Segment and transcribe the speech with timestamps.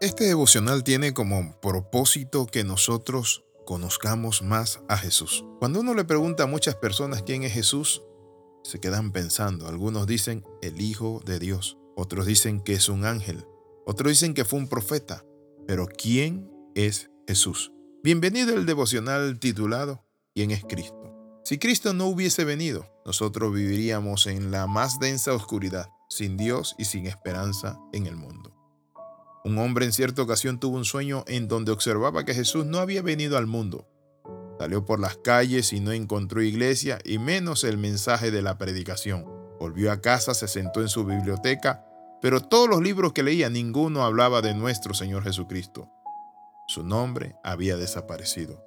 [0.00, 5.44] Este devocional tiene como propósito que nosotros conozcamos más a Jesús.
[5.58, 8.02] Cuando uno le pregunta a muchas personas quién es Jesús,
[8.64, 9.68] se quedan pensando.
[9.68, 13.44] Algunos dicen el Hijo de Dios, otros dicen que es un ángel,
[13.84, 15.22] otros dicen que fue un profeta.
[15.66, 17.70] Pero ¿quién es Jesús?
[18.02, 20.96] Bienvenido al devocional titulado ¿Quién es Cristo?
[21.44, 26.86] Si Cristo no hubiese venido, nosotros viviríamos en la más densa oscuridad, sin Dios y
[26.86, 28.59] sin esperanza en el mundo.
[29.42, 33.00] Un hombre en cierta ocasión tuvo un sueño en donde observaba que Jesús no había
[33.00, 33.88] venido al mundo.
[34.58, 39.24] Salió por las calles y no encontró iglesia y menos el mensaje de la predicación.
[39.58, 41.86] Volvió a casa, se sentó en su biblioteca,
[42.20, 45.88] pero todos los libros que leía ninguno hablaba de nuestro Señor Jesucristo.
[46.68, 48.62] Su nombre había desaparecido.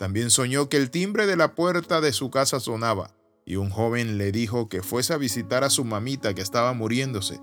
[0.00, 3.14] También soñó que el timbre de la puerta de su casa sonaba
[3.46, 7.40] y un joven le dijo que fuese a visitar a su mamita que estaba muriéndose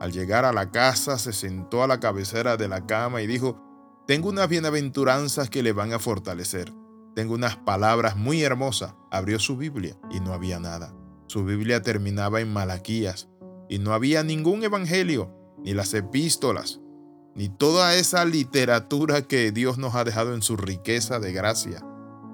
[0.00, 3.62] al llegar a la casa se sentó a la cabecera de la cama y dijo,
[4.06, 6.72] tengo unas bienaventuranzas que le van a fortalecer.
[7.14, 8.94] Tengo unas palabras muy hermosas.
[9.10, 10.94] Abrió su Biblia y no había nada.
[11.26, 13.28] Su Biblia terminaba en Malaquías
[13.68, 16.80] y no había ningún evangelio, ni las epístolas,
[17.34, 21.84] ni toda esa literatura que Dios nos ha dejado en su riqueza de gracia,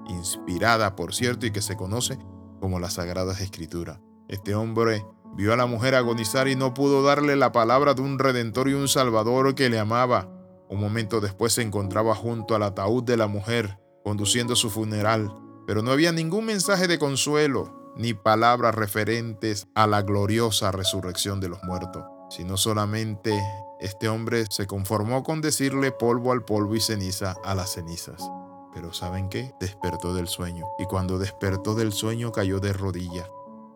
[0.07, 2.17] inspirada, por cierto, y que se conoce
[2.59, 3.99] como las Sagradas Escrituras.
[4.29, 5.05] Este hombre
[5.35, 8.73] Vio a la mujer agonizar y no pudo darle la palabra de un redentor y
[8.73, 10.27] un salvador que le amaba.
[10.69, 15.31] Un momento después se encontraba junto al ataúd de la mujer, conduciendo su funeral,
[15.67, 21.49] pero no había ningún mensaje de consuelo ni palabras referentes a la gloriosa resurrección de
[21.49, 23.39] los muertos, sino solamente
[23.79, 28.29] este hombre se conformó con decirle polvo al polvo y ceniza a las cenizas.
[28.73, 29.53] Pero ¿saben qué?
[29.59, 33.27] Despertó del sueño, y cuando despertó del sueño cayó de rodillas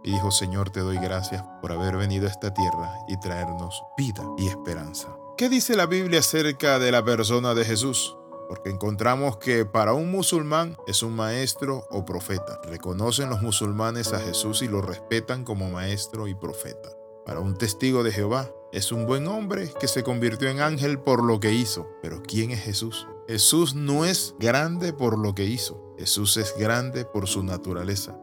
[0.03, 4.23] y dijo, Señor, te doy gracias por haber venido a esta tierra y traernos vida
[4.37, 5.15] y esperanza.
[5.37, 8.17] ¿Qué dice la Biblia acerca de la persona de Jesús?
[8.47, 12.59] Porque encontramos que para un musulmán es un maestro o profeta.
[12.65, 16.89] Reconocen los musulmanes a Jesús y lo respetan como maestro y profeta.
[17.25, 21.23] Para un testigo de Jehová es un buen hombre que se convirtió en ángel por
[21.23, 21.87] lo que hizo.
[22.01, 23.07] Pero ¿quién es Jesús?
[23.27, 25.95] Jesús no es grande por lo que hizo.
[25.97, 28.17] Jesús es grande por su naturaleza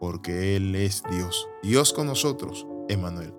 [0.00, 1.48] porque Él es Dios.
[1.62, 3.34] Dios con nosotros, Emmanuel.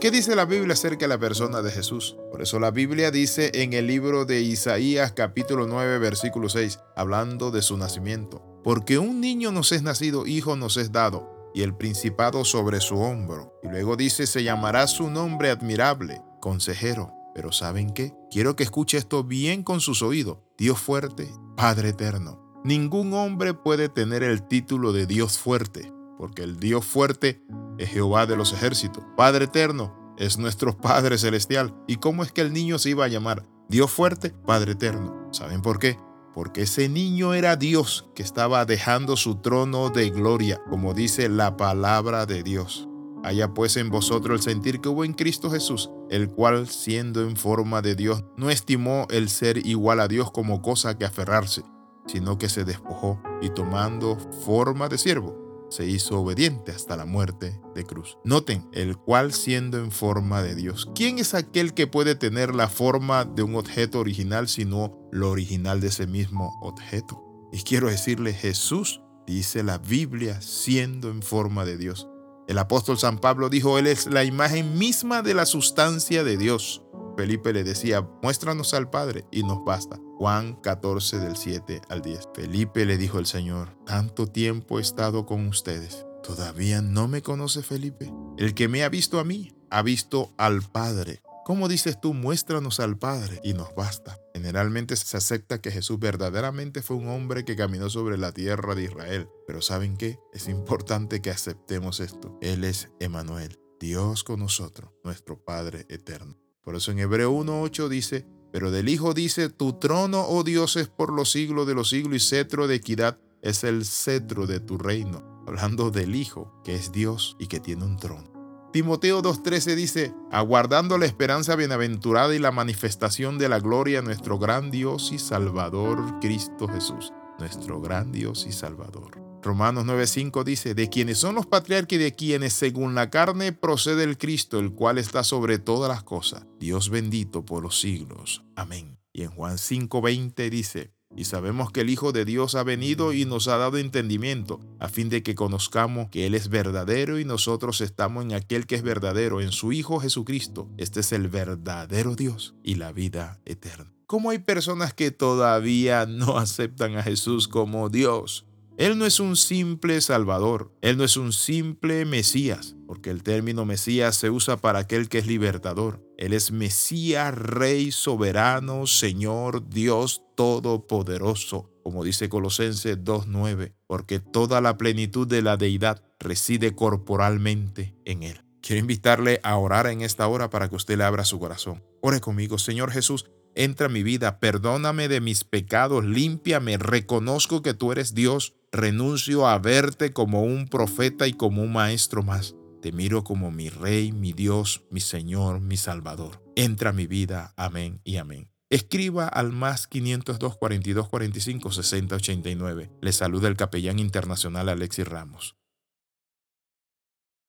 [0.00, 2.16] ¿Qué dice la Biblia acerca de la persona de Jesús?
[2.30, 7.50] Por eso la Biblia dice en el libro de Isaías capítulo 9 versículo 6, hablando
[7.50, 11.74] de su nacimiento, porque un niño nos es nacido, hijo nos es dado, y el
[11.74, 13.58] principado sobre su hombro.
[13.62, 17.12] Y luego dice, se llamará su nombre admirable, consejero.
[17.34, 18.14] Pero ¿saben qué?
[18.30, 20.38] Quiero que escuche esto bien con sus oídos.
[20.58, 22.42] Dios fuerte, Padre eterno.
[22.64, 27.42] Ningún hombre puede tener el título de Dios fuerte, porque el Dios fuerte
[27.78, 29.04] es Jehová de los ejércitos.
[29.16, 31.74] Padre eterno es nuestro Padre celestial.
[31.86, 33.46] ¿Y cómo es que el niño se iba a llamar?
[33.68, 35.28] Dios fuerte, Padre eterno.
[35.32, 35.98] ¿Saben por qué?
[36.34, 41.56] Porque ese niño era Dios que estaba dejando su trono de gloria, como dice la
[41.56, 42.88] palabra de Dios.
[43.24, 47.36] Haya pues en vosotros el sentir que hubo en Cristo Jesús, el cual, siendo en
[47.36, 51.64] forma de Dios, no estimó el ser igual a Dios como cosa que aferrarse,
[52.06, 57.60] sino que se despojó y tomando forma de siervo, se hizo obediente hasta la muerte
[57.74, 58.18] de cruz.
[58.24, 60.90] Noten, el cual siendo en forma de Dios.
[60.94, 65.80] ¿Quién es aquel que puede tener la forma de un objeto original sino lo original
[65.80, 67.22] de ese mismo objeto?
[67.52, 72.08] Y quiero decirle, Jesús, dice la Biblia, siendo en forma de Dios.
[72.48, 76.82] El apóstol San Pablo dijo, Él es la imagen misma de la sustancia de Dios.
[77.16, 79.98] Felipe le decía, muéstranos al Padre y nos basta.
[80.18, 82.30] Juan 14 del 7 al 10.
[82.34, 86.06] Felipe le dijo el Señor, tanto tiempo he estado con ustedes.
[86.22, 88.10] ¿Todavía no me conoce Felipe?
[88.38, 91.20] El que me ha visto a mí, ha visto al Padre.
[91.44, 94.18] ¿Cómo dices tú, muéstranos al Padre y nos basta?
[94.34, 98.84] Generalmente se acepta que Jesús verdaderamente fue un hombre que caminó sobre la tierra de
[98.84, 99.28] Israel.
[99.46, 100.18] Pero ¿saben qué?
[100.32, 102.38] Es importante que aceptemos esto.
[102.40, 106.36] Él es Emanuel, Dios con nosotros, nuestro Padre eterno.
[106.64, 110.88] Por eso en Hebreo 1.8 dice, pero del Hijo dice, tu trono, oh Dios, es
[110.88, 114.78] por los siglos de los siglos y cetro de equidad es el cetro de tu
[114.78, 115.22] reino.
[115.46, 118.36] Hablando del Hijo, que es Dios y que tiene un trono.
[118.72, 124.70] Timoteo 2.13 dice, aguardando la esperanza bienaventurada y la manifestación de la gloria nuestro gran
[124.70, 129.25] Dios y Salvador Cristo Jesús, nuestro gran Dios y Salvador.
[129.42, 134.04] Romanos 9:5 dice, de quienes son los patriarcas y de quienes según la carne procede
[134.04, 138.42] el Cristo, el cual está sobre todas las cosas, Dios bendito por los siglos.
[138.56, 138.98] Amén.
[139.12, 143.24] Y en Juan 5:20 dice, Y sabemos que el Hijo de Dios ha venido y
[143.24, 147.80] nos ha dado entendimiento, a fin de que conozcamos que Él es verdadero y nosotros
[147.80, 150.68] estamos en aquel que es verdadero, en su Hijo Jesucristo.
[150.76, 153.92] Este es el verdadero Dios y la vida eterna.
[154.06, 158.44] ¿Cómo hay personas que todavía no aceptan a Jesús como Dios?
[158.78, 163.64] Él no es un simple Salvador, Él no es un simple Mesías, porque el término
[163.64, 166.04] Mesías se usa para aquel que es libertador.
[166.18, 174.76] Él es Mesías, Rey, Soberano, Señor, Dios Todopoderoso, como dice Colosenses 2.9, porque toda la
[174.76, 178.42] plenitud de la deidad reside corporalmente en Él.
[178.60, 181.82] Quiero invitarle a orar en esta hora para que usted le abra su corazón.
[182.02, 183.24] Ore conmigo, Señor Jesús,
[183.56, 189.46] entra en mi vida, perdóname de mis pecados, límpiame, reconozco que tú eres Dios renuncio
[189.46, 192.54] a verte como un profeta y como un maestro más.
[192.82, 196.42] Te miro como mi Rey, mi Dios, mi Señor, mi Salvador.
[196.54, 197.52] Entra a mi vida.
[197.56, 198.50] Amén y amén.
[198.70, 202.90] Escriba al más 502 42 45 60 89.
[203.00, 205.56] Le saluda el capellán internacional Alexis Ramos.